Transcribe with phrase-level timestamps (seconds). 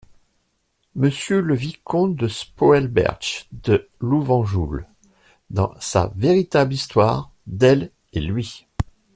[0.95, 4.87] Monsieur le vicomte de Spoelberch de Lovenjoul,
[5.51, 8.65] dans sa VÉRITABLE HISTOIRE D'ELLE ET LUI (C.